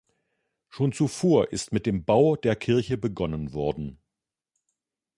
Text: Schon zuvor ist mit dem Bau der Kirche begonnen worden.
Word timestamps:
Schon 0.67 0.93
zuvor 0.93 1.49
ist 1.49 1.73
mit 1.73 1.85
dem 1.85 2.05
Bau 2.05 2.35
der 2.35 2.55
Kirche 2.55 2.97
begonnen 2.97 3.53
worden. 3.53 3.99